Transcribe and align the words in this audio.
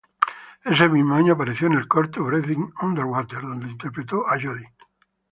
Ese 0.65 0.89
mismo 0.89 1.13
año 1.13 1.33
apareció 1.33 1.67
en 1.67 1.73
el 1.73 1.87
corto 1.87 2.23
"Breathing 2.23 2.71
Underwater" 2.81 3.41
donde 3.43 3.69
interpretó 3.69 4.27
a 4.27 4.31
Jodie. 4.31 4.73